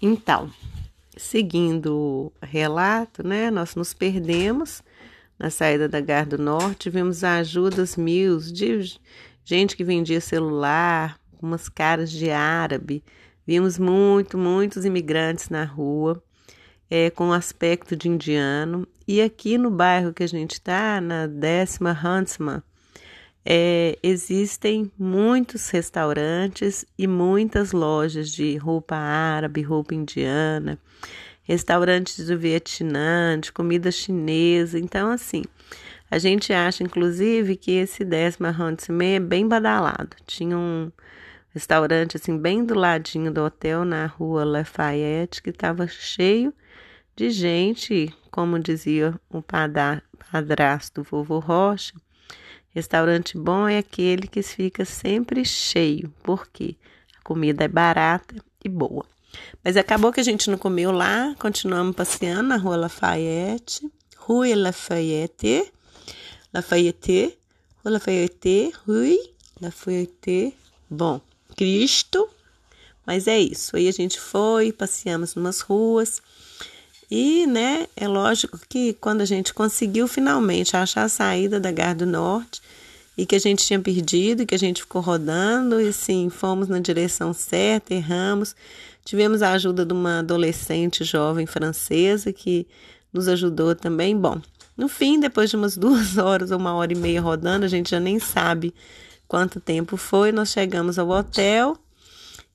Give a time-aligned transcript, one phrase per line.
[0.00, 0.50] Então,
[1.16, 4.82] seguindo o relato, né, nós nos perdemos
[5.38, 8.98] na saída da Gar do Norte, vimos ajudas mil de
[9.44, 13.02] gente que vendia celular, umas caras de árabe,
[13.46, 16.22] vimos muito, muitos imigrantes na rua,
[16.88, 21.92] é, com aspecto de indiano, e aqui no bairro que a gente está, na décima
[21.92, 22.62] Huntsman,
[23.44, 30.78] é, existem muitos restaurantes e muitas lojas de roupa árabe, roupa indiana,
[31.42, 34.78] restaurantes do Vietnã, de comida chinesa.
[34.78, 35.42] Então, assim,
[36.10, 40.16] a gente acha, inclusive, que esse décima Huntsman é bem badalado.
[40.26, 40.90] Tinha um
[41.50, 46.52] restaurante, assim, bem do ladinho do hotel, na rua Lafayette, que estava cheio
[47.14, 51.92] de gente, como dizia o padrasto vovô Rocha,
[52.74, 56.74] Restaurante bom é aquele que fica sempre cheio, porque
[57.16, 59.06] a comida é barata e boa.
[59.62, 65.72] Mas acabou que a gente não comeu lá, continuamos passeando na Rua Lafayette, Rue Lafayette,
[66.52, 67.38] Lafayette,
[67.84, 69.18] Rua Lafayette, Rue
[69.60, 70.56] Lafayette,
[70.90, 71.20] bom,
[71.56, 72.28] Cristo,
[73.06, 73.76] mas é isso.
[73.76, 76.20] Aí a gente foi, passeamos numas ruas,
[77.16, 81.94] e, né, é lógico que quando a gente conseguiu finalmente achar a saída da Gar
[81.94, 82.60] do Norte
[83.16, 86.80] e que a gente tinha perdido, que a gente ficou rodando e sim, fomos na
[86.80, 88.56] direção certa, erramos.
[89.04, 92.66] Tivemos a ajuda de uma adolescente jovem francesa que
[93.12, 94.18] nos ajudou também.
[94.18, 94.40] Bom,
[94.76, 97.92] no fim, depois de umas duas horas ou uma hora e meia rodando, a gente
[97.92, 98.74] já nem sabe
[99.28, 100.32] quanto tempo foi.
[100.32, 101.76] Nós chegamos ao hotel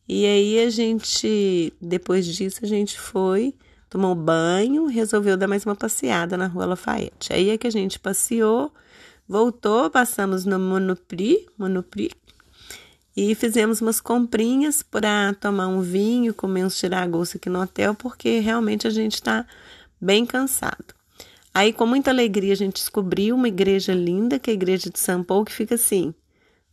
[0.06, 3.54] e aí a gente, depois disso, a gente foi
[3.90, 7.34] tomou banho, resolveu dar mais uma passeada na rua Lafayette.
[7.34, 8.72] Aí é que a gente passeou,
[9.28, 12.16] voltou, passamos no Monoprix, Monoprix
[13.22, 18.40] e fizemos umas comprinhas para tomar um vinho, comer uns tiragostos aqui no hotel, porque
[18.40, 19.46] realmente a gente está
[20.00, 20.94] bem cansado.
[21.54, 25.00] Aí, com muita alegria, a gente descobriu uma igreja linda, que é a igreja de
[25.00, 26.14] São Paulo, que fica assim,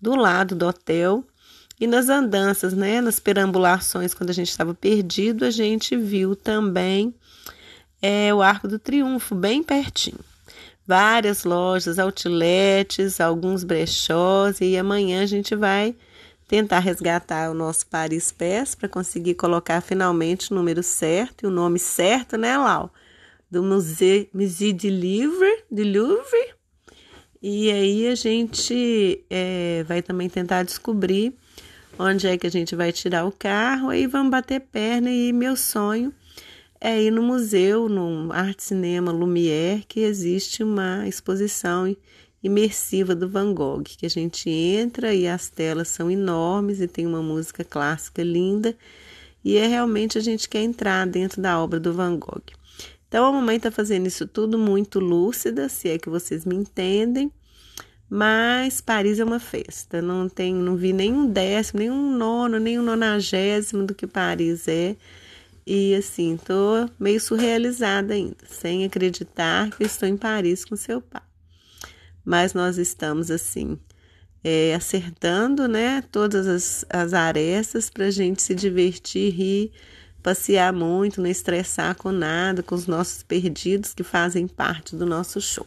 [0.01, 1.25] do lado do hotel.
[1.79, 7.15] E nas andanças, né, nas perambulações, quando a gente estava perdido, a gente viu também
[8.01, 10.21] é, o Arco do Triunfo, bem pertinho.
[10.87, 15.95] Várias lojas, outlets, alguns brechós, e amanhã a gente vai
[16.49, 21.51] tentar resgatar o nosso Paris Pés para conseguir colocar finalmente o número certo e o
[21.51, 22.91] nome certo, né, Lau?
[23.51, 26.55] Do Musée, Musée de Louvre, de Louvre.
[27.43, 31.37] E aí a gente é, vai também tentar descobrir
[31.99, 35.57] onde é que a gente vai tirar o carro, aí vamos bater perna e meu
[35.57, 36.13] sonho
[36.81, 41.97] é ir no museu, no Arte Cinema Lumière, que existe uma exposição
[42.43, 47.07] imersiva do Van Gogh, que a gente entra e as telas são enormes e tem
[47.07, 48.77] uma música clássica linda,
[49.43, 52.43] e é realmente a gente quer entrar dentro da obra do Van Gogh.
[53.09, 57.33] Então a mamãe está fazendo isso tudo muito lúcida, se é que vocês me entendem.
[58.09, 63.85] Mas Paris é uma festa, não tem, não vi nenhum décimo, nenhum nono, nenhum nonagésimo
[63.85, 64.97] do que Paris é.
[65.67, 71.23] E assim, tô meio surrealizada ainda, sem acreditar que estou em Paris com seu pai.
[72.25, 73.77] Mas nós estamos assim,
[74.45, 79.73] é, acertando, né, todas as, as arestas para a gente se divertir, rir,
[80.23, 85.41] passear muito, não estressar com nada, com os nossos perdidos que fazem parte do nosso
[85.41, 85.67] show.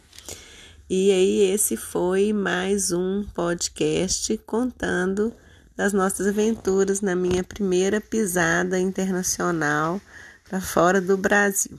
[0.92, 5.32] E aí, esse foi mais um podcast contando
[5.76, 10.00] das nossas aventuras na minha primeira pisada internacional
[10.48, 11.78] para fora do Brasil.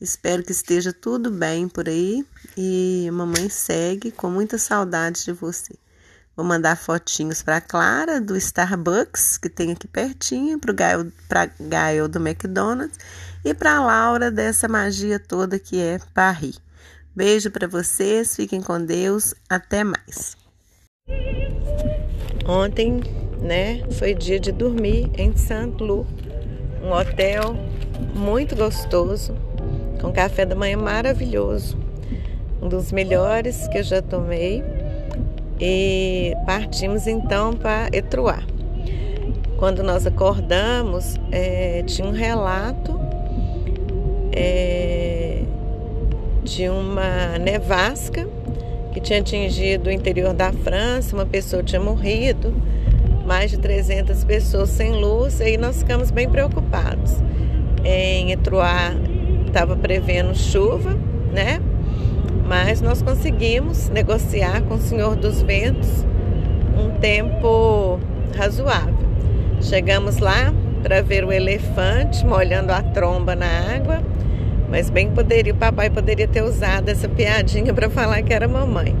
[0.00, 2.24] Espero que esteja tudo bem por aí
[2.56, 5.74] e a mamãe segue com muita saudade de você.
[6.36, 11.12] Vou mandar fotinhos para Clara do Starbucks, que tem aqui pertinho, para Gael,
[11.58, 13.00] Gael do McDonald's
[13.44, 16.67] e para Laura dessa magia toda que é Paris.
[17.18, 20.36] Beijo para vocês, fiquem com Deus, até mais.
[22.46, 23.00] Ontem,
[23.42, 26.06] né, foi dia de dormir em Saint-Lô,
[26.80, 27.56] um hotel
[28.14, 29.34] muito gostoso,
[30.00, 31.76] com café da manhã maravilhoso,
[32.62, 34.62] um dos melhores que eu já tomei.
[35.58, 38.38] E partimos então para Etruá.
[39.56, 42.96] Quando nós acordamos, é, tinha um relato
[44.30, 45.42] é,
[46.48, 48.26] de uma nevasca
[48.92, 52.54] que tinha atingido o interior da França, uma pessoa tinha morrido,
[53.26, 57.16] mais de 300 pessoas sem luz, e aí nós ficamos bem preocupados.
[57.84, 58.94] Em Etruá
[59.46, 60.96] estava prevendo chuva,
[61.32, 61.60] né?
[62.46, 66.04] Mas nós conseguimos negociar com o Senhor dos Ventos
[66.76, 68.00] um tempo
[68.34, 68.94] razoável.
[69.60, 70.52] Chegamos lá,
[70.82, 74.00] para ver o elefante molhando a tromba na água,
[74.70, 78.94] mas bem poderia, o papai poderia ter usado essa piadinha para falar que era mamãe.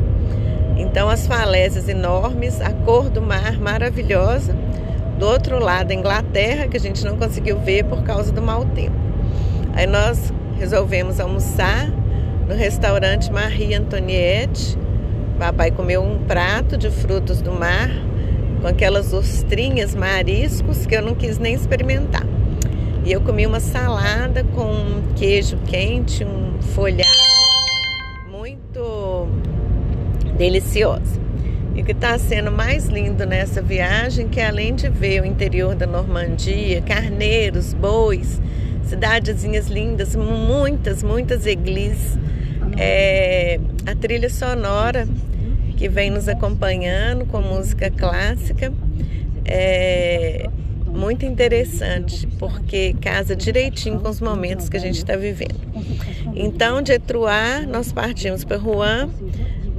[0.76, 4.56] Então as falésias enormes, a cor do mar maravilhosa,
[5.18, 8.64] do outro lado a Inglaterra, que a gente não conseguiu ver por causa do mau
[8.64, 8.96] tempo.
[9.74, 11.90] Aí nós resolvemos almoçar
[12.48, 14.78] no restaurante Marie Antoniette.
[15.38, 17.90] Papai comeu um prato de frutos do mar
[18.60, 22.37] com aquelas ostrinhas, mariscos que eu não quis nem experimentar.
[23.04, 27.08] E eu comi uma salada com queijo quente, um folhado
[28.30, 29.28] muito
[30.36, 31.18] deliciosa.
[31.74, 35.74] E o que está sendo mais lindo nessa viagem, que além de ver o interior
[35.74, 38.40] da Normandia, carneiros, bois,
[38.84, 42.18] cidadezinhas lindas, muitas, muitas igrejas,
[42.76, 45.06] é, a trilha sonora
[45.76, 48.72] que vem nos acompanhando com música clássica
[49.44, 50.50] é
[50.98, 55.60] muito interessante, porque casa direitinho com os momentos que a gente está vivendo.
[56.34, 59.08] Então, de Etruá, nós partimos para Rouen,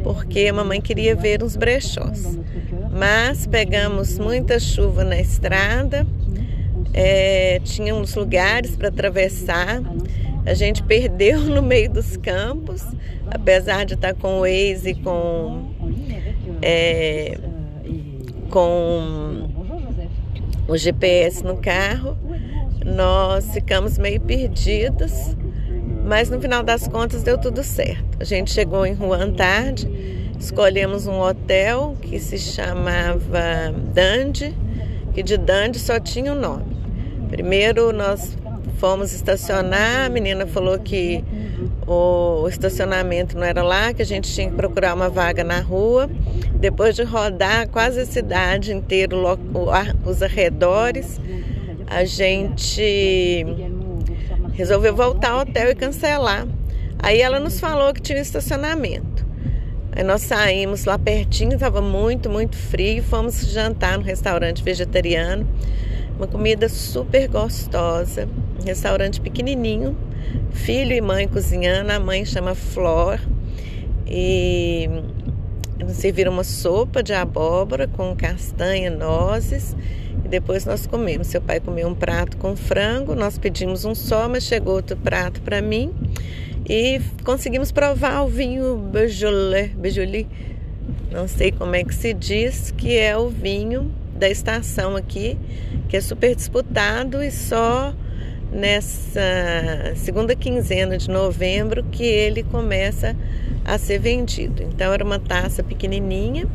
[0.02, 2.40] porque a mamãe queria ver uns brechós.
[2.92, 6.08] Mas pegamos muita chuva na estrada,
[6.94, 9.82] é, tinha uns lugares para atravessar.
[10.46, 12.84] A gente perdeu no meio dos campos,
[13.30, 15.70] apesar de estar com o Waze com,
[16.62, 17.38] é,
[18.50, 19.59] com
[20.70, 22.18] o GPS no carro.
[22.86, 25.36] Nós ficamos meio perdidos
[26.10, 28.18] mas no final das contas deu tudo certo.
[28.20, 29.88] A gente chegou em Rouen tarde,
[30.40, 34.58] escolhemos um hotel que se chamava Dandy,
[35.14, 36.78] que de Dandy só tinha o um nome.
[37.30, 38.36] Primeiro nós
[38.80, 41.24] fomos estacionar, a menina falou que
[41.86, 46.10] o estacionamento não era lá, que a gente tinha que procurar uma vaga na rua.
[46.56, 49.16] Depois de rodar quase a cidade inteira,
[50.06, 51.20] os arredores,
[51.88, 53.46] a gente
[54.54, 56.48] resolveu voltar ao hotel e cancelar.
[56.98, 59.28] Aí ela nos falou que tinha estacionamento.
[59.92, 65.46] Aí nós saímos lá pertinho, estava muito, muito frio, fomos jantar no restaurante vegetariano.
[66.18, 68.28] Uma comida super gostosa,
[68.66, 69.98] restaurante pequenininho,
[70.52, 73.20] filho e mãe cozinhando, a mãe chama Flor.
[74.06, 74.90] E
[75.90, 79.76] serviram uma sopa de abóbora com castanha, nozes
[80.30, 81.28] depois nós comemos.
[81.28, 85.42] Seu pai comeu um prato com frango, nós pedimos um só, mas chegou outro prato
[85.42, 85.94] para mim.
[86.68, 90.28] E conseguimos provar o vinho Beaujolais, Beaujolais,
[91.12, 95.38] não sei como é que se diz, que é o vinho da estação aqui,
[95.88, 97.94] que é super disputado e só
[98.52, 103.16] nessa segunda quinzena de novembro que ele começa
[103.64, 104.64] a ser vendido.
[104.64, 106.48] Então era uma taça pequenininha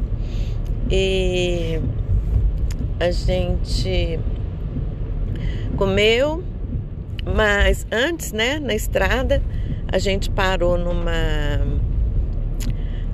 [0.91, 1.81] e
[2.99, 4.19] a gente
[5.77, 6.43] comeu,
[7.25, 9.43] mas antes, né, na estrada,
[9.91, 11.83] a gente parou numa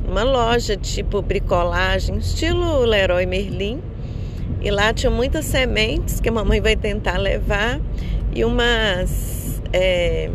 [0.07, 3.81] numa loja tipo bricolagem, estilo Leroy Merlin.
[4.61, 7.81] E lá tinha muitas sementes que a mamãe vai tentar levar
[8.35, 10.31] e umas é,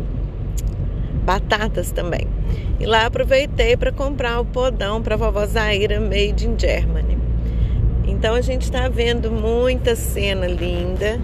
[1.24, 2.26] batatas também.
[2.78, 7.18] E lá aproveitei para comprar o podão para vovó Zaira Made in Germany.
[8.06, 11.20] Então a gente está vendo muita cena linda,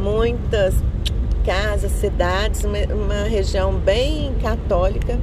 [0.00, 0.74] muitas
[1.44, 5.18] casas, cidades, uma, uma, região bem católica.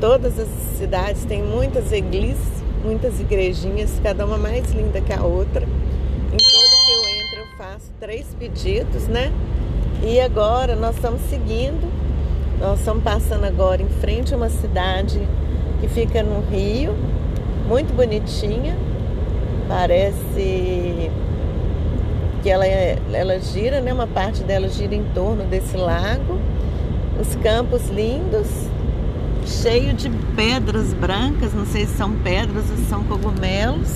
[0.00, 0.48] Todas as
[0.78, 2.38] cidades têm muitas igrejas,
[2.84, 5.62] muitas igrejinhas, cada uma mais linda que a outra.
[5.62, 9.32] Em toda que eu entro eu faço três pedidos, né?
[10.02, 11.90] E agora nós estamos seguindo,
[12.60, 15.20] nós estamos passando agora em frente a uma cidade
[15.80, 16.94] que fica no Rio,
[17.68, 18.76] muito bonitinha
[19.68, 21.10] Parece
[22.42, 23.90] que ela, ela gira, né?
[23.90, 26.38] Uma parte dela gira em torno desse lago.
[27.18, 28.48] Os campos lindos,
[29.46, 33.88] cheio de pedras brancas, não sei se são pedras ou são cogumelos.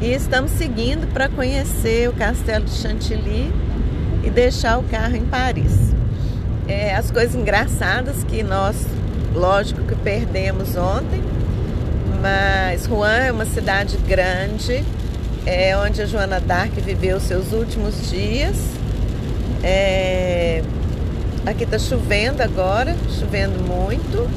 [0.00, 3.52] E estamos seguindo para conhecer o castelo de Chantilly
[4.22, 5.92] e deixar o carro em Paris.
[6.68, 8.86] É, as coisas engraçadas que nós,
[9.34, 11.22] lógico que perdemos ontem,
[12.20, 14.84] mas Rouen é uma cidade grande,
[15.46, 18.56] é onde a Joana Dark viveu seus últimos dias.
[19.62, 20.62] É...
[21.46, 24.28] Aqui está chovendo agora, chovendo muito.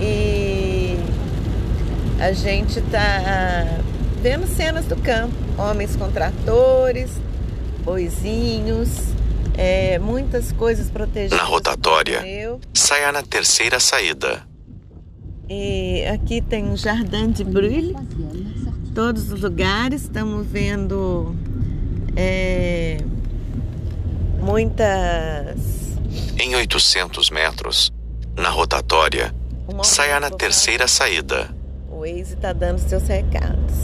[0.00, 0.96] E
[2.20, 3.80] a gente está
[4.22, 7.10] vendo cenas do campo, homens com tratores,
[7.84, 8.88] boizinhos,
[9.56, 11.38] é, muitas coisas protegidas.
[11.38, 12.22] Na rotatória,
[12.72, 14.42] saia na terceira saída.
[15.48, 17.94] E aqui tem um Jardim de Brulhe,
[18.94, 20.02] todos os lugares.
[20.02, 21.36] Estamos vendo
[22.16, 22.98] é,
[24.40, 25.94] muitas.
[26.38, 27.92] Em 800 metros,
[28.36, 29.34] na rotatória,
[29.82, 31.54] saia na terceira saída.
[31.90, 33.74] O Waze está dando seus recados.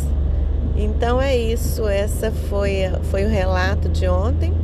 [0.80, 1.86] Então é isso.
[1.86, 4.54] Essa foi, foi o relato de ontem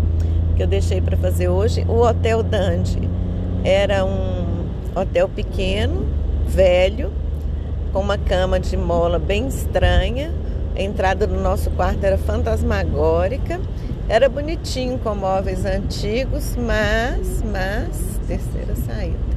[0.56, 1.84] que eu deixei para fazer hoje.
[1.86, 2.98] O Hotel Dandy
[3.62, 6.06] era um hotel pequeno,
[6.46, 7.12] velho,
[7.92, 10.32] com uma cama de mola bem estranha.
[10.74, 13.60] A entrada do nosso quarto era fantasmagórica.
[14.08, 19.36] Era bonitinho com móveis antigos, mas, mas, terceira saída.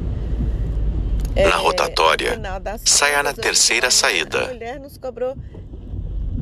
[1.36, 2.40] Na é, rotatória,
[2.86, 4.46] saia na terceira saída.
[4.46, 5.36] A mulher nos cobrou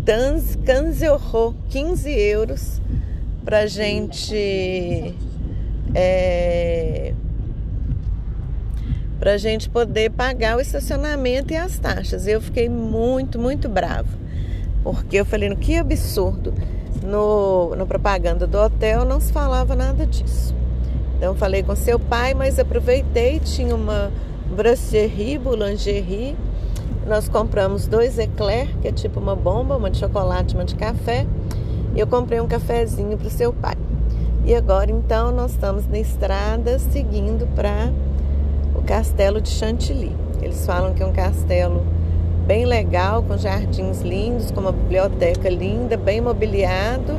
[0.07, 2.81] 15 euros, 15 euros
[3.43, 5.13] pra gente
[5.93, 7.13] é,
[9.19, 12.25] pra gente poder pagar o estacionamento e as taxas.
[12.25, 14.07] Eu fiquei muito, muito brava.
[14.81, 16.53] Porque eu falei, que absurdo.
[17.03, 20.55] No, no propaganda do hotel não se falava nada disso.
[21.17, 24.09] Então falei com seu pai, mas aproveitei, tinha uma
[24.55, 26.37] brasserie, boulangerie.
[27.07, 31.25] Nós compramos dois eclairs, que é tipo uma bomba, uma de chocolate, uma de café
[31.97, 33.73] eu comprei um cafezinho para o seu pai.
[34.45, 37.91] E agora então nós estamos na estrada seguindo para
[38.75, 40.15] o castelo de Chantilly.
[40.41, 41.83] Eles falam que é um castelo
[42.45, 47.17] bem legal, com jardins lindos, com uma biblioteca linda, bem mobiliado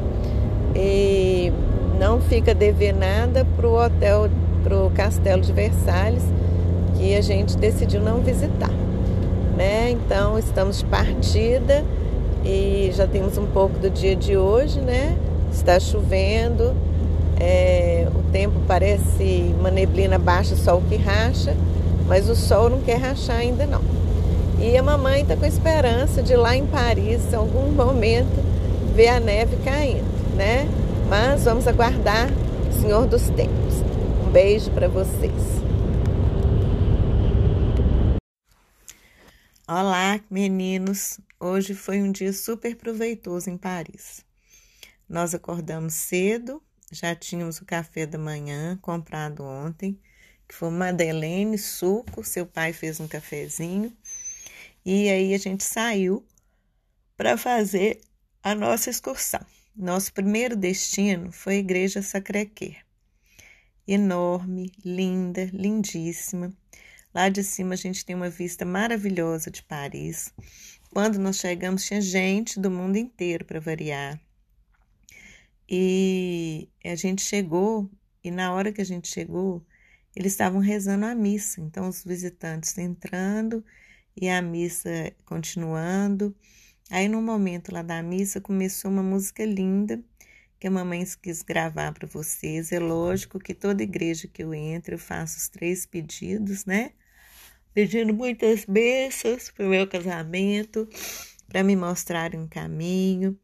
[0.76, 1.52] e
[1.98, 4.30] não fica dever nada para o hotel,
[4.62, 6.24] para o castelo de Versalhes,
[6.96, 8.70] que a gente decidiu não visitar.
[9.58, 9.90] Né?
[9.90, 11.84] Então estamos de partida
[12.44, 15.16] e já temos um pouco do dia de hoje, né?
[15.52, 16.76] Está chovendo,
[17.40, 21.56] é, o tempo parece uma neblina baixa, sol que racha,
[22.06, 23.80] mas o sol não quer rachar ainda não.
[24.60, 28.40] E a mamãe está com esperança de lá em Paris, em algum momento,
[28.94, 30.68] ver a neve caindo, né?
[31.08, 32.30] Mas vamos aguardar
[32.80, 33.82] Senhor dos Tempos.
[34.24, 35.67] Um beijo para vocês.
[39.70, 41.20] Olá, meninos!
[41.38, 44.24] Hoje foi um dia super proveitoso em Paris.
[45.06, 50.00] Nós acordamos cedo, já tínhamos o café da manhã comprado ontem,
[50.48, 53.94] que foi madeleine, suco, seu pai fez um cafezinho,
[54.86, 56.26] e aí a gente saiu
[57.14, 58.00] para fazer
[58.42, 59.44] a nossa excursão.
[59.76, 62.76] Nosso primeiro destino foi a Igreja Sacré-Cœur.
[63.86, 66.54] Enorme, linda, lindíssima
[67.14, 70.32] Lá de cima a gente tem uma vista maravilhosa de Paris.
[70.90, 74.20] Quando nós chegamos, tinha gente do mundo inteiro para variar.
[75.68, 77.90] E a gente chegou,
[78.24, 79.64] e na hora que a gente chegou,
[80.16, 81.60] eles estavam rezando a missa.
[81.60, 83.64] Então, os visitantes entrando
[84.16, 86.34] e a missa continuando.
[86.90, 90.02] Aí, no momento lá da missa, começou uma música linda
[90.58, 92.72] que a mamãe quis gravar para vocês.
[92.72, 96.92] É lógico que toda igreja que eu entro, eu faço os três pedidos, né?
[97.72, 100.88] Pedindo muitas bênçãos para o meu casamento,
[101.46, 103.38] para me mostrarem um caminho,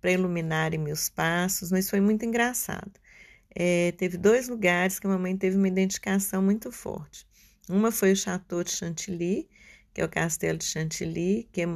[0.00, 2.92] para iluminarem meus passos, mas foi muito engraçado.
[3.54, 7.26] É, teve dois lugares que a mamãe teve uma identificação muito forte.
[7.68, 9.48] Uma foi o Chateau de Chantilly,
[9.94, 11.66] que é o Castelo de Chantilly, que, é,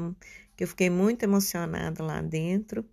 [0.56, 2.84] que eu fiquei muito emocionada lá dentro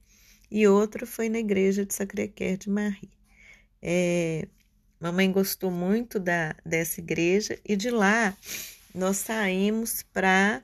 [0.52, 3.10] e outra foi na igreja de Sacré-Cœur de Marie.
[3.82, 4.48] É,
[5.00, 8.36] mamãe gostou muito da, dessa igreja e de lá
[8.94, 10.62] nós saímos para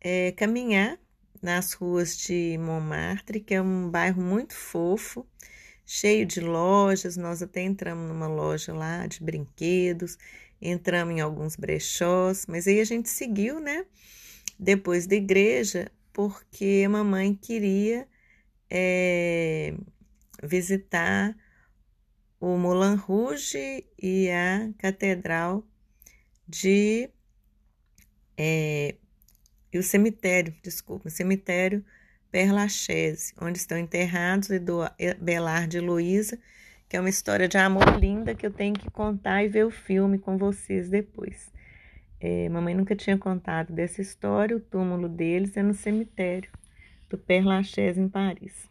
[0.00, 0.98] é, caminhar
[1.40, 5.24] nas ruas de Montmartre, que é um bairro muito fofo,
[5.86, 7.16] cheio de lojas.
[7.16, 10.18] Nós até entramos numa loja lá de brinquedos,
[10.60, 13.86] entramos em alguns brechós, mas aí a gente seguiu, né?
[14.58, 18.06] Depois da igreja, porque a mamãe queria
[18.70, 19.74] é,
[20.42, 21.36] visitar
[22.38, 25.66] o Moulin Rouge e a Catedral
[26.48, 27.10] de.
[28.36, 28.94] É,
[29.72, 31.84] e o cemitério, desculpa, o cemitério
[32.30, 34.48] Père Lachaise, onde estão enterrados
[35.20, 36.38] Belard e Luísa,
[36.88, 39.70] que é uma história de amor linda que eu tenho que contar e ver o
[39.70, 41.52] filme com vocês depois.
[42.18, 46.50] É, mamãe nunca tinha contado dessa história, o túmulo deles é no cemitério
[47.10, 48.70] do Père Lachaise em Paris.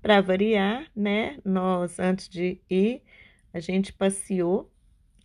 [0.00, 3.02] Para variar, né, nós antes de ir,
[3.52, 4.70] a gente passeou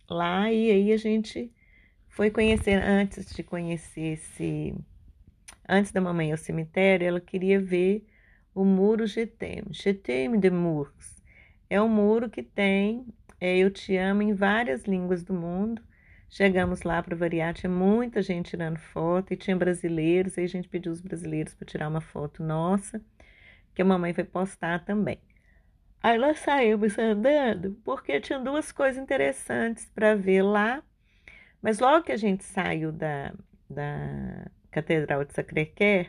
[0.08, 1.52] lá e aí a gente
[2.08, 4.74] foi conhecer, antes de conhecer esse,
[5.68, 8.04] antes da mamãe ir ao cemitério, ela queria ver
[8.54, 11.22] o muro Getem, Getem de Murs.
[11.70, 13.06] É um muro que tem
[13.40, 15.82] é, Eu Te Amo em várias línguas do mundo.
[16.28, 20.68] Chegamos lá para variar, tinha muita gente tirando foto e tinha brasileiros, aí a gente
[20.68, 23.00] pediu os brasileiros para tirar uma foto nossa
[23.74, 25.20] que a mamãe vai postar também.
[26.02, 30.82] Aí nós saímos andando porque tinha duas coisas interessantes para ver lá.
[31.62, 33.32] Mas logo que a gente saiu da,
[33.70, 36.06] da Catedral de Sacré-Cœur,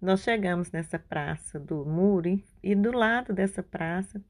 [0.00, 4.22] nós chegamos nessa praça do Muro e do lado dessa praça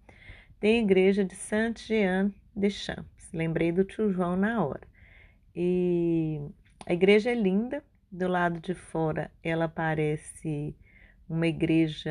[0.58, 3.30] tem a igreja de Saint-Jean de Champs.
[3.32, 4.89] Lembrei do tio João na hora.
[5.54, 6.40] E
[6.86, 7.82] a igreja é linda.
[8.10, 10.74] Do lado de fora ela parece
[11.28, 12.10] uma igreja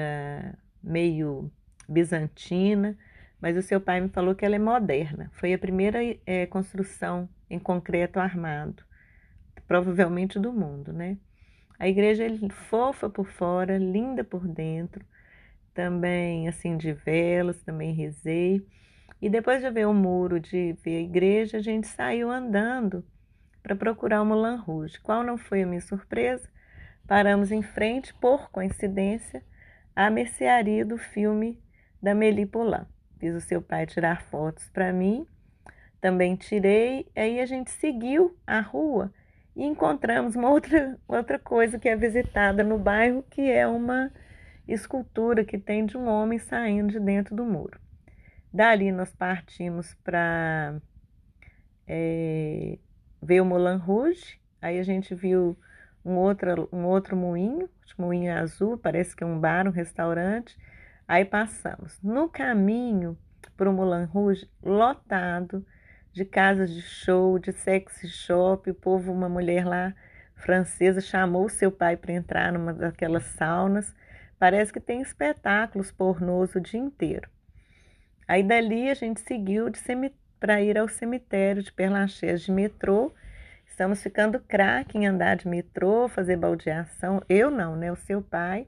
[0.81, 1.51] meio
[1.89, 2.97] bizantina,
[3.41, 5.29] mas o seu pai me falou que ela é moderna.
[5.33, 8.83] Foi a primeira é, construção em concreto armado,
[9.67, 11.17] provavelmente do mundo, né?
[11.77, 15.03] A igreja é fofa por fora, linda por dentro,
[15.73, 18.65] também assim de velas, também rezei.
[19.21, 23.03] E depois de ver o muro, de ver a igreja, a gente saiu andando
[23.61, 24.99] para procurar o Moulin Rouge.
[24.99, 26.49] Qual não foi a minha surpresa?
[27.07, 29.43] Paramos em frente, por coincidência,
[29.95, 31.61] à mercearia do filme
[32.01, 32.87] da Meli Polan.
[33.19, 35.27] Fiz o seu pai tirar fotos para mim,
[35.99, 39.13] também tirei, aí a gente seguiu a rua
[39.55, 44.11] e encontramos uma outra, outra coisa que é visitada no bairro, que é uma
[44.67, 47.79] escultura que tem de um homem saindo de dentro do muro.
[48.53, 50.79] Dali nós partimos para
[51.85, 52.79] é,
[53.21, 55.57] ver o Moulin Rouge, aí a gente viu
[56.03, 60.57] um outro, um outro moinho, moinho azul, parece que é um bar, um restaurante.
[61.07, 61.99] Aí passamos.
[62.01, 63.17] No caminho
[63.57, 65.65] para o Moulin Rouge, lotado,
[66.13, 68.69] de casas de show, de sexy shop.
[68.69, 69.93] O povo, uma mulher lá
[70.35, 73.93] francesa, chamou seu pai para entrar numa daquelas saunas.
[74.37, 77.29] Parece que tem espetáculos pornôs o dia inteiro.
[78.27, 79.69] Aí dali a gente seguiu
[80.39, 83.13] para ir ao cemitério de Perlachés de metrô.
[83.65, 87.21] Estamos ficando craque em andar de metrô, fazer baldeação.
[87.27, 87.91] Eu não, né?
[87.91, 88.67] O seu pai,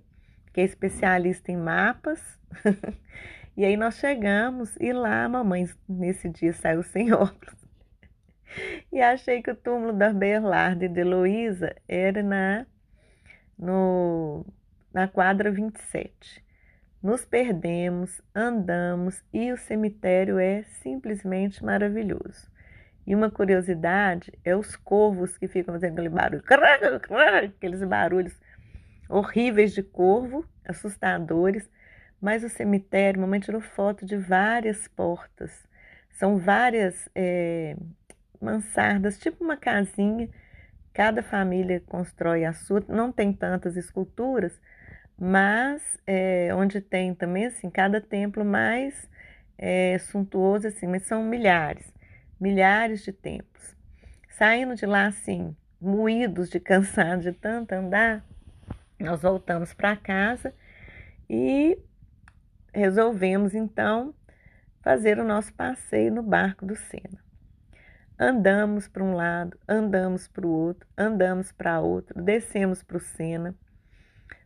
[0.53, 2.21] que é especialista em mapas.
[3.55, 7.53] E aí nós chegamos e lá a mamãe nesse dia saiu sem óculos.
[8.91, 12.65] E achei que o túmulo da Berlarda e de Heloísa era na,
[13.57, 14.45] no,
[14.93, 16.43] na quadra 27.
[17.01, 22.49] Nos perdemos, andamos e o cemitério é simplesmente maravilhoso.
[23.07, 26.43] E uma curiosidade é os corvos que ficam fazendo aquele barulho,
[27.45, 28.39] aqueles barulhos
[29.09, 31.67] horríveis de corvo, assustadores
[32.21, 35.67] mas o cemitério, mamãe tirou foto de várias portas.
[36.11, 37.75] São várias é,
[38.39, 40.29] mansardas, tipo uma casinha.
[40.93, 42.83] Cada família constrói a sua.
[42.87, 44.61] Não tem tantas esculturas,
[45.23, 49.07] mas é, onde tem também, assim, cada templo mais
[49.55, 51.93] é, suntuoso, assim, mas são milhares,
[52.39, 53.75] milhares de templos.
[54.29, 58.25] Saindo de lá, assim, moídos de cansado de tanto andar,
[58.99, 60.55] nós voltamos para casa
[61.29, 61.77] e
[62.73, 64.15] resolvemos então
[64.81, 67.23] fazer o nosso passeio no barco do Sena.
[68.17, 73.55] Andamos para um lado, andamos para o outro, andamos para outro, descemos para o Sena,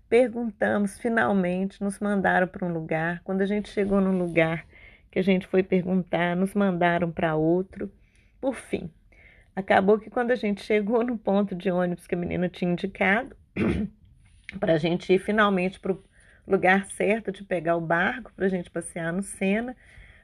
[0.10, 3.22] perguntamos, finalmente nos mandaram para um lugar.
[3.24, 4.66] Quando a gente chegou num lugar
[5.12, 7.92] que a gente foi perguntar, nos mandaram para outro.
[8.40, 8.90] Por fim,
[9.56, 13.36] acabou que quando a gente chegou no ponto de ônibus que a menina tinha indicado,
[14.60, 16.04] para a gente ir finalmente para o
[16.48, 19.76] lugar certo de pegar o barco para a gente passear no Sena,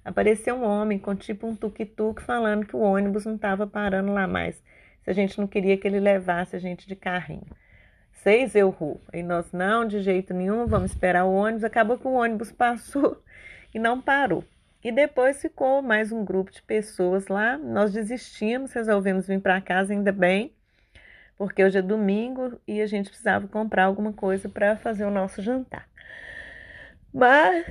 [0.03, 4.27] apareceu um homem com tipo um tuk-tuk falando que o ônibus não estava parando lá
[4.27, 4.61] mais,
[5.03, 7.47] se a gente não queria que ele levasse a gente de carrinho.
[8.21, 9.01] Seis eu ru.
[9.11, 11.63] E nós, não, de jeito nenhum, vamos esperar o ônibus.
[11.63, 13.19] Acabou que o ônibus passou
[13.73, 14.43] e não parou.
[14.83, 17.57] E depois ficou mais um grupo de pessoas lá.
[17.57, 20.53] Nós desistimos, resolvemos vir para casa, ainda bem,
[21.35, 25.41] porque hoje é domingo e a gente precisava comprar alguma coisa para fazer o nosso
[25.41, 25.89] jantar.
[27.11, 27.65] Mas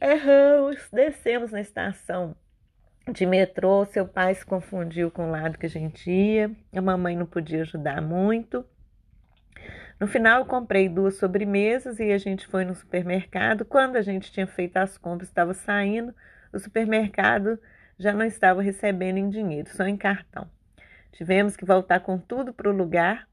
[0.00, 2.34] erramos, descemos na estação
[3.12, 3.84] de metrô.
[3.84, 7.60] Seu pai se confundiu com o lado que a gente ia, a mamãe não podia
[7.60, 8.64] ajudar muito.
[10.02, 13.64] No final, eu comprei duas sobremesas e a gente foi no supermercado.
[13.64, 16.12] Quando a gente tinha feito as compras, estava saindo,
[16.52, 17.56] o supermercado
[17.96, 20.50] já não estava recebendo em dinheiro, só em cartão.
[21.12, 23.28] Tivemos que voltar com tudo para o lugar,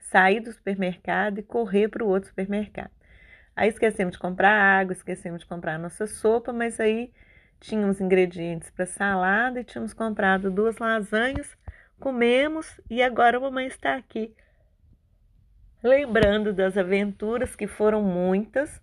[0.00, 2.90] sair do supermercado e correr para o outro supermercado.
[3.54, 7.12] Aí esquecemos de comprar água, esquecemos de comprar a nossa sopa, mas aí
[7.60, 11.56] tínhamos ingredientes para salada e tínhamos comprado duas lasanhas,
[12.00, 14.34] comemos e agora a mamãe está aqui.
[15.82, 18.82] Lembrando das aventuras que foram muitas,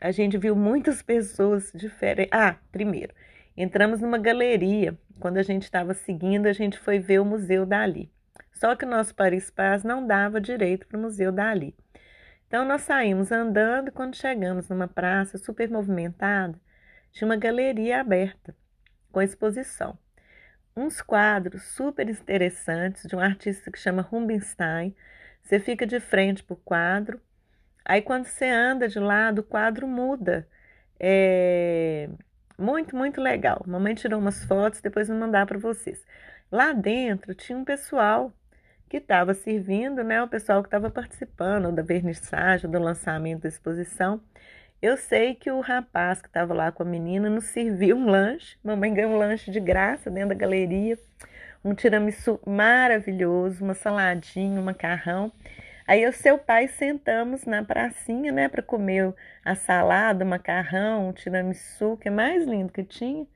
[0.00, 2.32] a gente viu muitas pessoas diferentes.
[2.32, 3.14] Ah, primeiro,
[3.56, 4.98] entramos numa galeria.
[5.20, 8.10] Quando a gente estava seguindo, a gente foi ver o Museu Dali.
[8.52, 11.74] Só que o nosso Paris Paz não dava direito para o Museu Dali.
[12.48, 16.58] Então nós saímos andando e quando chegamos numa praça super movimentada,
[17.12, 18.56] tinha uma galeria aberta
[19.12, 19.96] com exposição.
[20.76, 24.94] Uns quadros super interessantes de um artista que chama Rubinstein.
[25.44, 27.20] Você fica de frente para o quadro,
[27.84, 30.48] aí quando você anda de lado, o quadro muda.
[30.98, 32.08] É
[32.58, 33.62] muito, muito legal.
[33.66, 36.04] Mamãe tirou umas fotos, depois vou mandar para vocês.
[36.50, 38.32] Lá dentro tinha um pessoal
[38.88, 40.22] que estava servindo, né?
[40.22, 44.20] O pessoal que estava participando da vernissagem, do lançamento da exposição.
[44.80, 48.56] Eu sei que o rapaz que estava lá com a menina nos serviu um lanche.
[48.62, 50.98] Mamãe ganhou um lanche de graça dentro da galeria.
[51.64, 55.32] Um tiramisu maravilhoso, uma saladinha, um macarrão.
[55.86, 61.08] Aí eu e seu pai sentamos na pracinha, né, para comer a salada, o macarrão,
[61.08, 63.26] o tiramisu, que é mais lindo que tinha.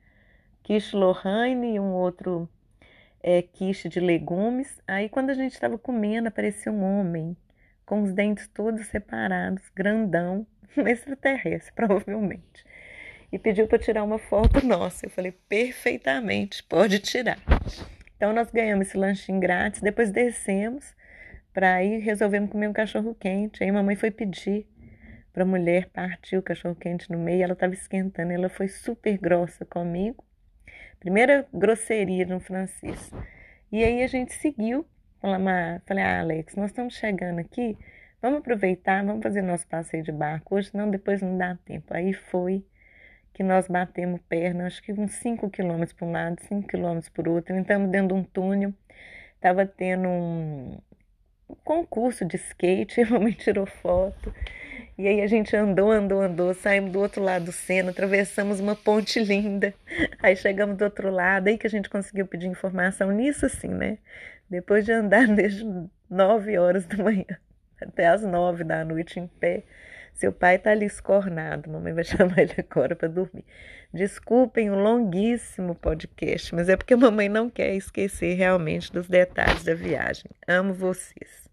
[0.61, 2.47] Quiche Lorraine e um outro
[3.23, 4.79] é, quiche de legumes.
[4.87, 7.35] Aí quando a gente estava comendo, apareceu um homem
[7.85, 10.45] com os dentes todos separados, grandão,
[10.77, 12.63] um extraterrestre, provavelmente.
[13.31, 15.05] E pediu para tirar uma foto nossa.
[15.05, 17.39] Eu falei, perfeitamente, pode tirar.
[18.19, 20.93] Então nós ganhamos esse lanchinho grátis, depois descemos
[21.53, 23.63] para ir resolvemos comer um cachorro quente.
[23.63, 24.67] Aí mamãe foi pedir
[25.31, 29.17] para a mulher partir o cachorro quente no meio, ela estava esquentando, ela foi super
[29.17, 30.21] grossa comigo.
[30.99, 33.09] Primeira grosseria no francês.
[33.71, 34.85] E aí a gente seguiu.
[35.21, 37.77] Falei, ah, Alex, nós estamos chegando aqui,
[38.21, 41.93] vamos aproveitar, vamos fazer nosso passeio de barco hoje, não, depois não dá tempo.
[41.93, 42.65] Aí foi
[43.39, 47.25] que nós batemos perna, acho que uns 5 quilômetros para um lado, 5 quilômetros por
[47.25, 48.73] outro, entramos dentro de um túnel,
[49.35, 50.77] estava tendo um
[51.63, 54.35] concurso de skate, a mamãe tirou foto.
[54.97, 58.75] E aí a gente andou, andou, andou, saímos do outro lado do Sena, atravessamos uma
[58.75, 59.73] ponte linda.
[60.21, 63.99] Aí chegamos do outro lado, aí que a gente conseguiu pedir informação nisso assim, né?
[64.49, 65.63] Depois de andar desde
[66.09, 67.39] 9 horas da manhã
[67.79, 69.63] até as 9 da noite em pé.
[70.13, 73.45] Seu pai tá ali escornado, mamãe vai chamar ele agora para dormir.
[73.93, 79.63] Desculpem o longuíssimo podcast, mas é porque a mamãe não quer esquecer realmente dos detalhes
[79.63, 80.29] da viagem.
[80.47, 81.49] Amo vocês.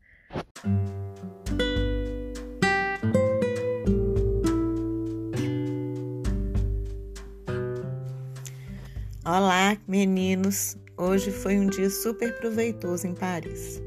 [9.25, 10.77] Olá, meninos!
[10.97, 13.83] Hoje foi um dia super proveitoso em Paris.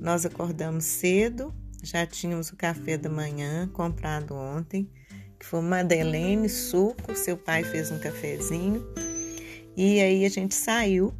[0.00, 4.88] Nós acordamos cedo, já tínhamos o café da manhã comprado ontem,
[5.38, 8.84] que foi madeleine, suco, seu pai fez um cafezinho.
[9.76, 11.14] E aí a gente saiu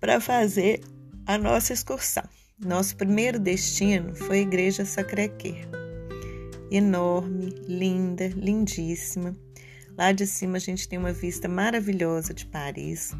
[0.00, 0.80] para fazer
[1.26, 2.24] a nossa excursão.
[2.58, 5.68] Nosso primeiro destino foi a Igreja Sacré-Cœur.
[6.70, 9.34] Enorme, linda, lindíssima
[9.96, 13.14] Lá de cima a gente tem uma vista maravilhosa de Paris.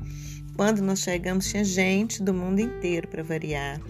[0.57, 3.81] Quando nós chegamos, tinha gente do mundo inteiro para variar.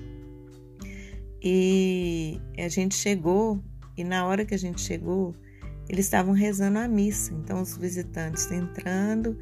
[1.42, 3.62] E a gente chegou,
[3.96, 5.34] e na hora que a gente chegou,
[5.88, 7.32] eles estavam rezando a missa.
[7.34, 9.36] Então, os visitantes entrando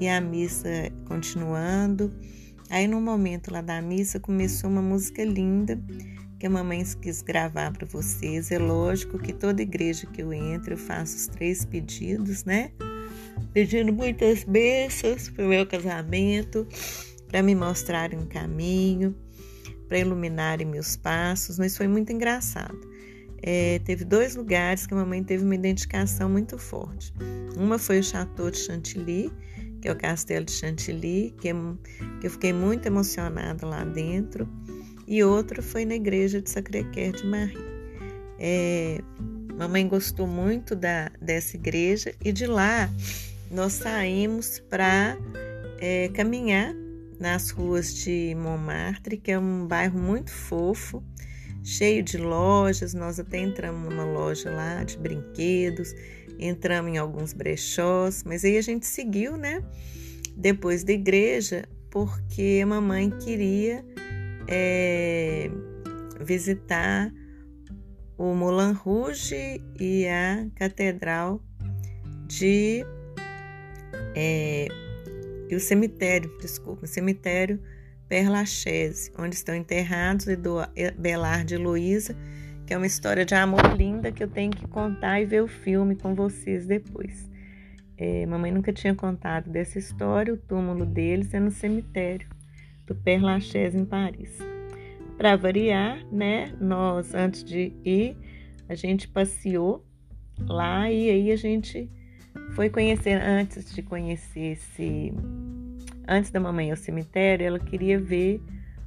[0.00, 0.68] e a missa
[1.06, 2.12] continuando.
[2.68, 5.80] Aí, no momento lá da missa, começou uma música linda
[6.38, 8.50] que a mamãe quis gravar para vocês.
[8.50, 12.70] É lógico que toda igreja que eu entro, eu faço os três pedidos, né?
[13.52, 16.66] Pedindo muitas bênçãos para o meu casamento,
[17.26, 19.16] para me mostrarem um caminho,
[19.88, 22.78] para iluminarem meus passos, mas foi muito engraçado.
[23.42, 27.12] É, teve dois lugares que a mamãe teve uma identificação muito forte.
[27.56, 29.32] Uma foi o Chateau de Chantilly,
[29.80, 31.54] que é o Castelo de Chantilly, que, é,
[32.20, 34.48] que eu fiquei muito emocionada lá dentro
[35.06, 37.56] e outro foi na igreja de Sacré-Cœur de Marie.
[38.38, 39.00] É,
[39.56, 42.90] mamãe gostou muito da, dessa igreja e de lá
[43.50, 45.16] nós saímos para
[45.80, 46.74] é, caminhar
[47.18, 51.02] nas ruas de Montmartre, que é um bairro muito fofo,
[51.64, 52.94] cheio de lojas.
[52.94, 55.94] Nós até entramos numa loja lá de brinquedos,
[56.38, 59.62] entramos em alguns brechós, mas aí a gente seguiu, né?
[60.36, 63.84] Depois da igreja, porque a mamãe queria
[64.46, 65.50] é,
[66.20, 67.12] visitar
[68.16, 71.40] o Moulin Rouge e a Catedral
[72.26, 72.84] de.
[74.14, 74.87] É,
[75.48, 77.60] e o cemitério, desculpa, o cemitério
[78.08, 80.26] Père Lachaise, onde estão enterrados
[80.98, 82.16] Belard e Luísa,
[82.66, 85.48] que é uma história de amor linda que eu tenho que contar e ver o
[85.48, 87.28] filme com vocês depois.
[87.96, 92.28] É, mamãe nunca tinha contado dessa história, o túmulo deles é no cemitério
[92.86, 94.38] do Père Lachaise em Paris.
[95.16, 98.16] Para variar, né, nós antes de ir,
[98.68, 99.84] a gente passeou
[100.40, 101.90] lá e aí a gente
[102.54, 105.12] foi conhecer antes de conhecer esse
[106.06, 108.42] antes da mamãe ao cemitério, ela queria ver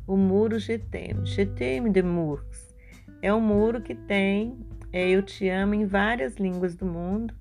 [0.08, 2.74] o muro Getem, Getem de Mours.
[3.22, 4.58] É um muro que tem
[4.92, 7.34] é, Eu Te Amo em várias línguas do mundo,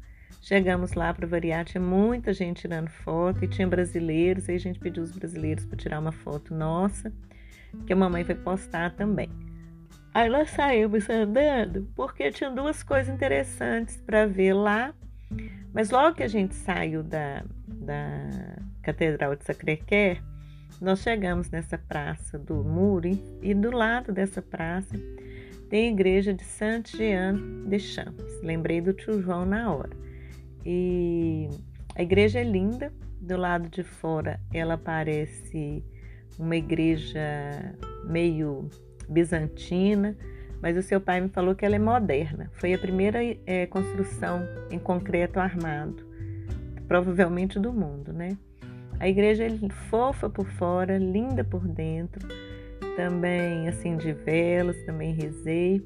[0.43, 4.49] Chegamos lá para variar, tinha muita gente tirando foto e tinha brasileiros.
[4.49, 7.13] Aí a gente pediu os brasileiros para tirar uma foto nossa,
[7.87, 9.29] que a mamãe foi postar também.
[10.15, 14.95] Aí nós saímos andando porque tinha duas coisas interessantes para ver lá.
[15.73, 20.19] Mas logo que a gente saiu da, da Catedral de Sacré-Cœur,
[20.81, 23.09] nós chegamos nessa praça do muro
[23.43, 24.97] e do lado dessa praça
[25.69, 27.37] tem a igreja de Saint-Jean
[27.69, 28.43] de Champs.
[28.43, 29.97] Lembrei do tio João na hora.
[30.67, 31.49] E
[31.95, 32.93] a igreja é linda.
[33.21, 35.85] Do lado de fora ela parece
[36.39, 37.21] uma igreja
[38.05, 38.69] meio
[39.09, 40.17] bizantina,
[40.61, 42.51] mas o seu pai me falou que ela é moderna.
[42.55, 46.07] Foi a primeira é, construção em concreto armado,
[46.87, 48.37] provavelmente do mundo, né?
[48.99, 52.29] A igreja é fofa por fora, linda por dentro,
[52.97, 55.83] também assim de velas, também rezei.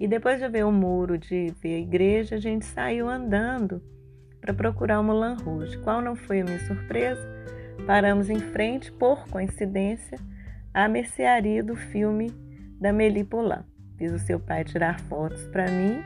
[0.00, 3.80] E depois de ver o muro, de ver a igreja, a gente saiu andando
[4.40, 5.78] para procurar o Moulin Rouge.
[5.78, 7.28] Qual não foi a minha surpresa?
[7.86, 10.18] Paramos em frente, por coincidência,
[10.74, 12.32] à mercearia do filme
[12.80, 13.64] da Meli Polan.
[13.98, 16.02] Fiz o seu pai tirar fotos para mim,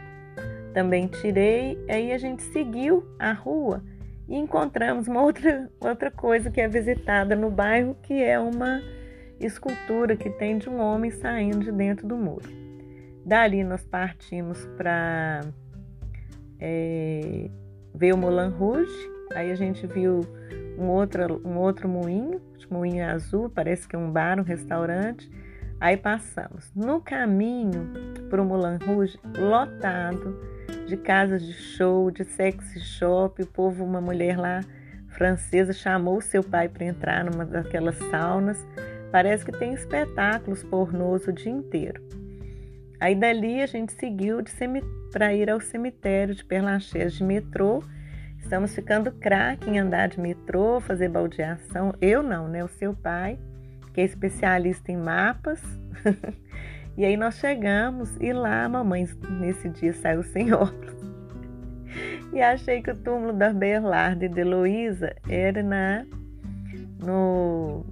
[0.72, 3.83] também tirei, aí a gente seguiu a rua
[4.26, 8.81] e encontramos uma outra, outra coisa que é visitada no bairro, que é uma
[9.38, 12.48] escultura que tem de um homem saindo de dentro do muro.
[13.24, 15.42] Dali nós partimos para
[16.59, 17.50] é,
[17.94, 20.20] ver o Moulin Rouge, aí a gente viu
[20.78, 22.40] um outro, um outro moinho,
[22.72, 25.31] moinho azul, parece que é um bar, um restaurante.
[25.82, 26.70] Aí passamos.
[26.76, 27.90] No caminho
[28.30, 30.40] para o Moulin Rouge, lotado
[30.86, 33.42] de casas de show, de sexy shop.
[33.42, 34.60] O povo, uma mulher lá
[35.08, 38.64] francesa, chamou seu pai para entrar numa daquelas saunas.
[39.10, 42.00] Parece que tem espetáculos pornôs o dia inteiro.
[43.00, 44.38] Aí dali a gente seguiu
[45.10, 47.82] para ir ao cemitério de Perlachés de metrô.
[48.38, 51.92] Estamos ficando craque em andar de metrô, fazer baldeação.
[52.00, 52.62] Eu não, né?
[52.62, 53.36] O seu pai,
[53.92, 55.62] que é especialista em mapas.
[56.94, 59.09] E aí nós chegamos e lá a mamãe
[59.40, 60.94] nesse dia saiu sem óculos.
[62.33, 66.05] E achei que o túmulo da Berlarda e de Heloísa era na,
[67.02, 67.85] no,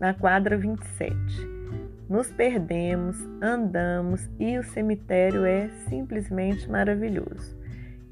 [0.00, 1.16] na quadra 27.
[2.08, 7.56] Nos perdemos, andamos e o cemitério é simplesmente maravilhoso.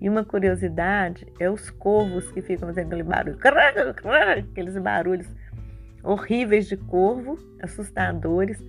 [0.00, 3.38] E uma curiosidade é os corvos que ficam fazendo aquele barulho,
[4.38, 5.26] aqueles barulhos
[6.06, 8.62] horríveis de corvo, assustadores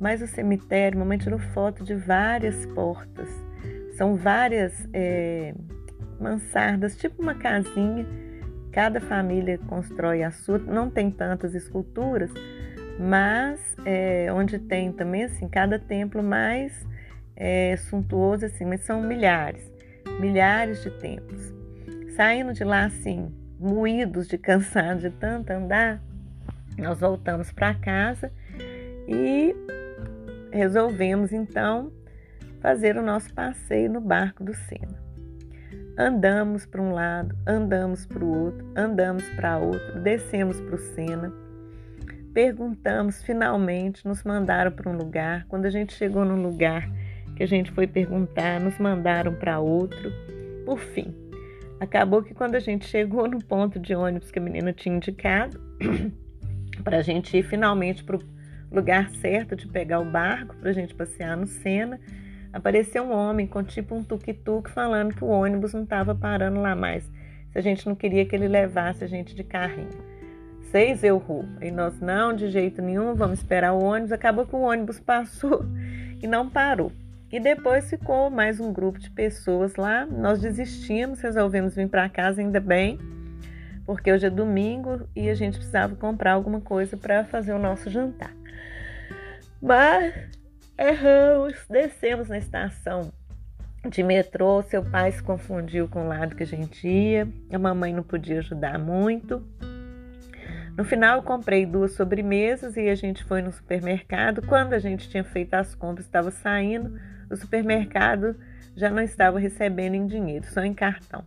[0.00, 3.28] mas o cemitério, mamãe tirou foto de várias portas.
[3.98, 5.54] São várias é,
[6.18, 8.06] mansardas, tipo uma casinha.
[8.72, 10.58] Cada família constrói a sua.
[10.58, 12.32] Não tem tantas esculturas,
[12.98, 16.86] mas é, onde tem também assim cada templo mais
[17.36, 19.70] é, suntuoso assim, mas são milhares,
[20.18, 21.52] milhares de templos.
[22.16, 26.02] Saindo de lá assim, moídos de cansado de tanto andar,
[26.80, 28.32] nós voltamos para casa
[29.06, 29.54] e
[30.52, 31.92] resolvemos então
[32.60, 35.00] fazer o nosso passeio no barco do Sena.
[35.98, 41.32] Andamos para um lado, andamos para o outro, andamos para outro, descemos para o Sena,
[42.32, 45.46] perguntamos, finalmente nos mandaram para um lugar.
[45.48, 46.88] Quando a gente chegou num lugar
[47.36, 50.12] que a gente foi perguntar, nos mandaram para outro.
[50.64, 51.14] Por fim,
[51.80, 55.60] acabou que quando a gente chegou no ponto de ônibus que a menina tinha indicado,
[56.80, 58.22] para a gente ir finalmente para o
[58.70, 61.98] lugar certo de pegar o barco para a gente passear no Sena,
[62.52, 66.74] apareceu um homem com tipo um tuk-tuk falando que o ônibus não estava parando lá
[66.74, 67.04] mais,
[67.52, 70.10] se a gente não queria que ele levasse a gente de carrinho.
[70.70, 71.48] Seis euro.
[71.60, 74.12] E nós, não, de jeito nenhum, vamos esperar o ônibus.
[74.12, 75.64] Acabou que o ônibus passou
[76.22, 76.92] e não parou.
[77.32, 80.06] E depois ficou mais um grupo de pessoas lá.
[80.06, 82.98] Nós desistimos, resolvemos vir para casa, ainda bem,
[83.90, 87.90] porque hoje é domingo e a gente precisava comprar alguma coisa para fazer o nosso
[87.90, 88.32] jantar.
[89.60, 90.14] Mas
[90.78, 93.12] erramos, descemos na estação
[93.88, 94.62] de metrô.
[94.62, 98.38] Seu pai se confundiu com o lado que a gente ia, a mamãe não podia
[98.38, 99.44] ajudar muito.
[100.76, 104.40] No final, eu comprei duas sobremesas e a gente foi no supermercado.
[104.46, 106.96] Quando a gente tinha feito as compras, estava saindo,
[107.28, 108.36] o supermercado
[108.76, 111.24] já não estava recebendo em dinheiro, só em cartão.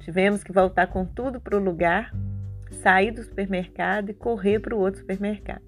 [0.00, 2.12] Tivemos que voltar com tudo para o lugar,
[2.82, 5.62] sair do supermercado e correr para o outro supermercado.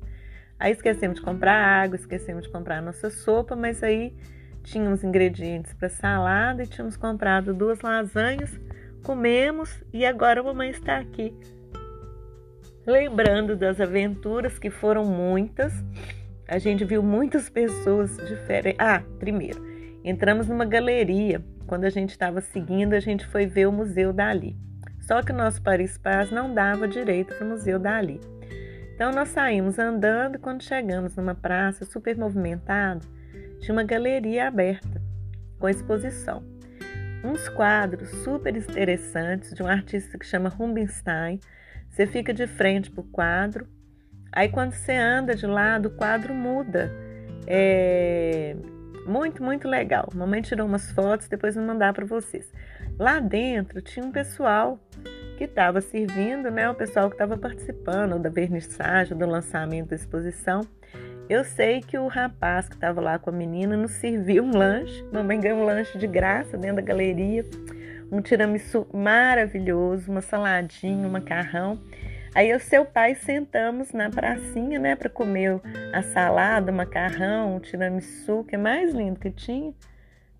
[0.59, 4.15] Aí esquecemos de comprar água, esquecemos de comprar a nossa sopa, mas aí
[4.63, 8.51] tínhamos ingredientes para salada e tínhamos comprado duas lasanhas,
[9.03, 11.35] comemos e agora a mamãe está aqui.
[12.87, 15.73] Lembrando das aventuras que foram muitas,
[16.49, 18.79] a gente viu muitas pessoas diferentes.
[18.81, 19.63] Ah, primeiro,
[20.05, 21.43] entramos numa galeria
[21.73, 24.55] quando a gente estava seguindo, a gente foi ver o Museu Dali.
[25.01, 28.21] Só que o nosso Paris Paz não dava direito para o Museu Dali.
[28.95, 33.01] Então nós saímos andando quando chegamos numa praça super movimentada,
[33.59, 35.01] tinha uma galeria aberta
[35.59, 36.45] com exposição.
[37.25, 41.41] Uns quadros super interessantes de um artista que chama Rubinstein.
[41.89, 43.67] Você fica de frente para o quadro,
[44.31, 46.93] aí quando você anda de lado, o quadro muda.
[47.47, 48.57] É
[49.07, 50.09] muito, muito legal.
[50.15, 52.51] Mamãe tirou umas fotos, depois vou mandar para vocês.
[52.99, 54.79] Lá dentro tinha um pessoal
[55.37, 56.69] que estava servindo, né?
[56.71, 60.61] O pessoal que estava participando da vernissagem, do lançamento da exposição.
[61.29, 65.05] Eu sei que o rapaz que estava lá com a menina nos serviu um lanche.
[65.13, 67.45] Mamãe ganhou um lanche de graça dentro da galeria.
[68.11, 71.81] Um tiramisu maravilhoso, uma saladinha, um macarrão.
[72.35, 75.61] Aí eu e seu pai sentamos na pracinha, né, para comer
[75.93, 79.75] a salada, o macarrão, o tiramisu, que é mais lindo que tinha.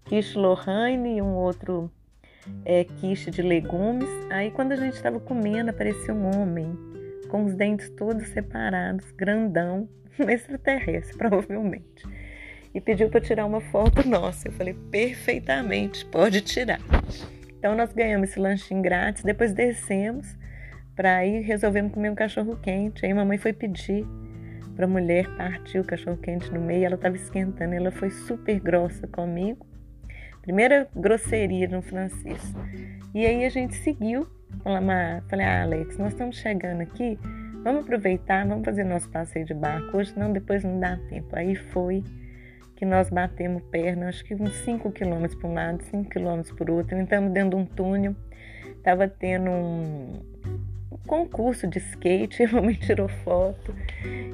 [0.05, 1.93] Quiche Lorraine e um outro
[2.65, 4.09] é, quiche de legumes.
[4.31, 6.75] Aí quando a gente estava comendo, apareceu um homem
[7.29, 9.87] com os dentes todos separados, grandão,
[10.19, 12.07] um extraterrestre, provavelmente.
[12.75, 14.49] E pediu para tirar uma foto nossa.
[14.49, 16.81] Eu falei, perfeitamente, pode tirar.
[17.59, 20.41] Então nós ganhamos esse lanchinho grátis, depois descemos
[20.95, 23.05] para ir resolvemos comer um cachorro quente.
[23.05, 24.07] Aí mamãe foi pedir
[24.75, 28.59] para a mulher partir o cachorro quente no meio, ela estava esquentando, ela foi super
[28.59, 29.67] grossa comigo.
[30.41, 32.41] Primeira grosseria no francês.
[33.15, 34.27] E aí a gente seguiu.
[35.29, 37.19] Falei, ah, Alex, nós estamos chegando aqui,
[37.63, 41.35] vamos aproveitar, vamos fazer nosso passeio de barco hoje, senão depois não dá tempo.
[41.35, 42.05] Aí foi
[42.77, 46.69] que nós batemos perna, acho que uns 5 quilômetros para um lado, 5 quilômetros por
[46.69, 48.15] outro, entramos dentro de um túnel,
[48.77, 50.21] estava tendo um,
[51.07, 53.75] concurso de skate, a mamãe tirou foto.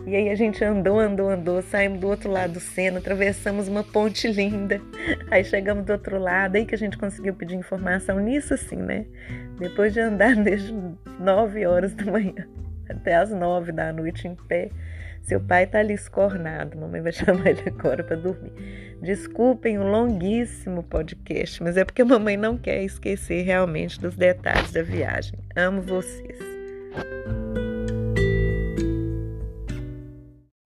[0.06, 3.84] E aí a gente andou, andou, andou, saímos do outro lado do Sena, atravessamos uma
[3.84, 4.80] ponte linda.
[5.30, 9.04] Aí chegamos do outro lado, aí que a gente conseguiu pedir informação nisso assim, né?
[9.58, 10.74] Depois de andar desde
[11.18, 12.46] 9 horas da manhã
[12.88, 14.70] até as 9 da noite em pé.
[15.22, 18.52] Seu pai tá ali escornado, mamãe vai chamar ele agora para dormir.
[19.02, 24.72] Desculpem o longuíssimo podcast, mas é porque a mamãe não quer esquecer realmente dos detalhes
[24.72, 25.38] da viagem.
[25.54, 26.47] Amo vocês.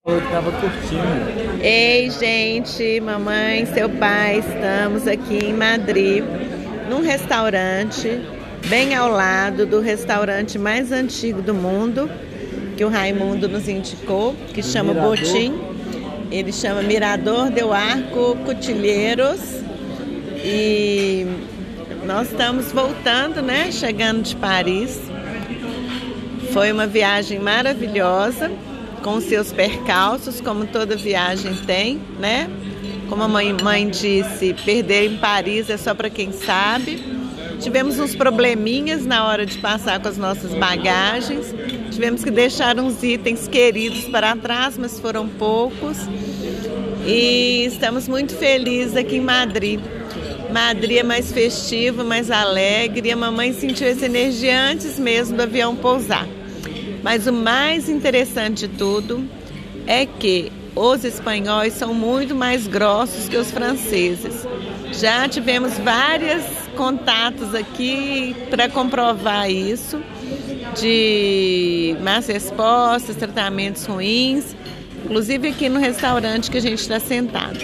[0.07, 1.63] Eu tava curtindo.
[1.63, 6.25] Ei, gente, mamãe, seu pai, estamos aqui em Madrid,
[6.91, 8.21] num restaurante
[8.69, 12.11] bem ao lado do restaurante mais antigo do mundo,
[12.77, 15.17] que o Raimundo nos indicou, que chama Mirador.
[15.17, 15.73] Botim.
[16.31, 19.41] Ele chama Mirador del Arco Cutilheiros.
[20.43, 21.27] E
[22.07, 23.71] nós estamos voltando, né?
[23.71, 25.12] Chegando de Paris.
[26.53, 28.53] Foi uma viagem maravilhosa,
[29.03, 32.47] com seus percalços, como toda viagem tem, né?
[33.09, 37.03] Como a mãe, mãe disse, perder em Paris é só para quem sabe.
[37.59, 41.55] Tivemos uns probleminhas na hora de passar com as nossas bagagens.
[41.91, 45.97] Tivemos que deixar uns itens queridos para trás, mas foram poucos.
[47.07, 49.81] E estamos muito felizes aqui em Madrid.
[50.53, 53.09] Madrid é mais festivo, mais alegre.
[53.09, 56.29] E a mamãe sentiu essa energia antes mesmo do avião pousar.
[57.03, 59.25] Mas o mais interessante de tudo
[59.87, 64.47] é que os espanhóis são muito mais grossos que os franceses.
[64.93, 66.45] Já tivemos vários
[66.77, 70.01] contatos aqui para comprovar isso,
[70.81, 74.57] de más respostas, tratamentos ruins,
[75.05, 77.59] inclusive aqui no restaurante que a gente está sentado.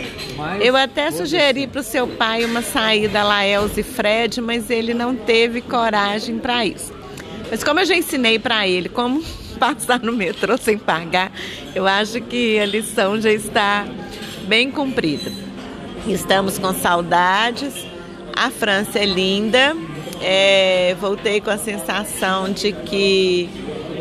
[0.61, 4.93] Eu até sugeri para o seu pai uma saída lá, Elze e Fred, mas ele
[4.93, 6.98] não teve coragem para isso.
[7.51, 9.23] Mas como eu já ensinei para ele como
[9.59, 11.33] passar no metrô sem pagar,
[11.75, 13.87] eu acho que a lição já está
[14.47, 15.33] bem cumprida.
[16.07, 17.75] Estamos com saudades.
[18.37, 19.77] A França é linda.
[20.21, 23.49] É, voltei com a sensação de que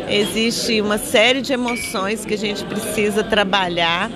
[0.10, 4.10] existe uma série de emoções que a gente precisa trabalhar.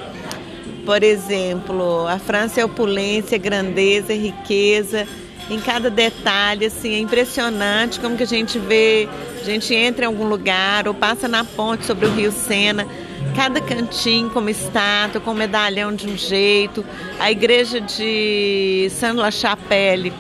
[0.86, 5.08] Por exemplo, a França é opulência, grandeza, riqueza
[5.52, 9.10] em cada detalhe, assim, é impressionante como que a gente vê,
[9.42, 12.88] a gente entra em algum lugar ou passa na ponte sobre o Rio Sena,
[13.36, 16.86] cada cantinho como estátua, com medalhão de um jeito,
[17.20, 20.14] a igreja de Saint-La-Chapelle,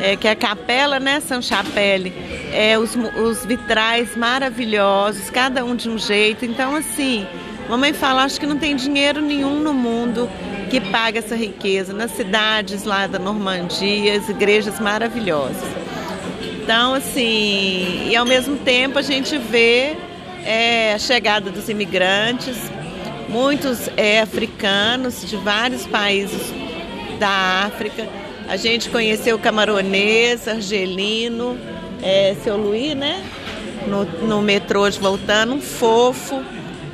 [0.00, 2.14] é, que é a capela, né, Saint-Chapelle,
[2.52, 7.26] é, os, os vitrais maravilhosos, cada um de um jeito, então assim,
[7.68, 10.30] mamãe fala, acho que não tem dinheiro nenhum no mundo
[10.68, 15.56] que paga essa riqueza nas cidades lá da Normandia, as igrejas maravilhosas.
[16.62, 19.96] Então, assim, e ao mesmo tempo a gente vê
[20.44, 22.56] é, a chegada dos imigrantes,
[23.28, 26.52] muitos é, africanos de vários países
[27.18, 28.06] da África,
[28.48, 31.58] A gente conheceu camaronês, argelino,
[32.02, 33.22] é, seu Luiz, né?
[33.86, 36.42] No, no metrô de voltando, um fofo,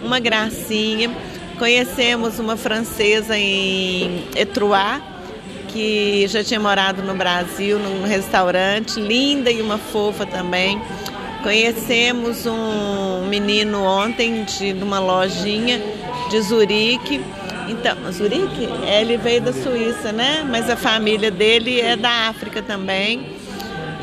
[0.02, 1.14] uma gracinha.
[1.58, 5.00] Conhecemos uma francesa em Etruá,
[5.68, 10.80] que já tinha morado no Brasil, num restaurante, linda e uma fofa também.
[11.42, 15.80] Conhecemos um menino ontem de, de uma lojinha
[16.30, 17.20] de Zurique.
[17.68, 20.44] Então, Zurique, ele veio da Suíça, né?
[20.48, 23.26] Mas a família dele é da África também.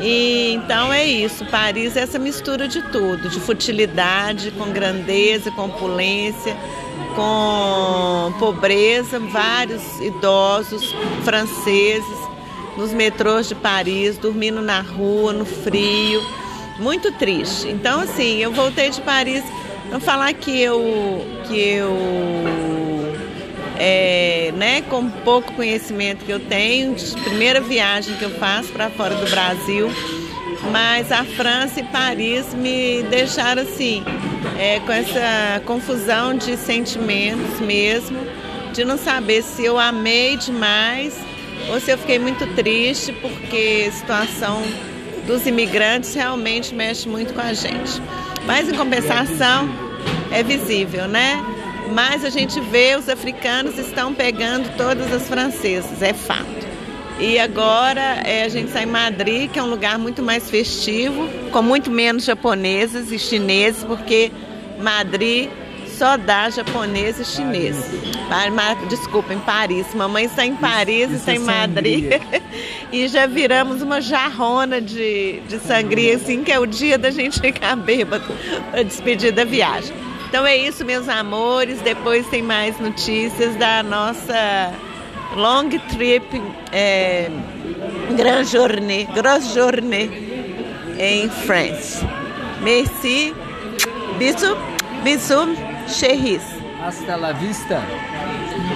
[0.02, 5.66] E então é isso, Paris é essa mistura de tudo, de futilidade com grandeza, com
[5.66, 6.56] opulência,
[7.14, 10.92] com pobreza, vários idosos
[11.24, 12.18] franceses
[12.76, 16.20] nos metrôs de Paris, dormindo na rua, no frio,
[16.80, 17.68] muito triste.
[17.68, 19.44] Então assim, eu voltei de Paris,
[19.88, 21.96] não falar que eu que eu
[23.84, 29.16] é, né, com pouco conhecimento que eu tenho, primeira viagem que eu faço para fora
[29.16, 29.90] do Brasil,
[30.70, 34.04] mas a França e Paris me deixaram assim,
[34.56, 38.20] é, com essa confusão de sentimentos mesmo,
[38.72, 41.18] de não saber se eu amei demais
[41.68, 44.62] ou se eu fiquei muito triste, porque a situação
[45.26, 48.00] dos imigrantes realmente mexe muito com a gente.
[48.46, 49.68] Mas em compensação,
[50.30, 51.44] é visível, né?
[51.92, 56.72] Mas a gente vê os africanos estão pegando todas as francesas, é fato.
[57.18, 61.28] E agora é, a gente sai em Madrid, que é um lugar muito mais festivo,
[61.50, 64.32] com muito menos japoneses e chineses, porque
[64.80, 65.50] Madrid
[65.86, 67.76] só dá japonês e chinês.
[68.88, 69.94] Desculpa, em Paris.
[69.94, 72.10] Mamãe está em Paris e está em Madrid.
[72.90, 77.38] e já viramos uma jarrona de, de sangria, assim, que é o dia da gente
[77.40, 78.24] ficar bêbado
[78.70, 79.94] para despedir da viagem.
[80.32, 81.78] Então é isso, meus amores.
[81.82, 84.72] Depois tem mais notícias da nossa
[85.36, 86.24] long trip,
[86.72, 87.30] é,
[88.16, 90.10] grand journée, grosse journée
[90.98, 92.02] em France.
[92.62, 93.34] Merci.
[94.18, 94.56] Bisous,
[95.04, 95.54] bisous,
[95.86, 96.40] chéris.
[96.82, 97.82] Hasta la vista.